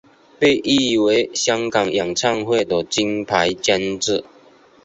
[0.39, 4.23] 被誉为香港演唱会的金牌监制。